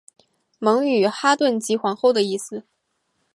[0.57, 2.65] 蒙语哈屯即皇后的意思。